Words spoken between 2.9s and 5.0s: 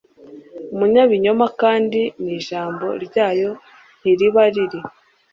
ryayo ntiriba riri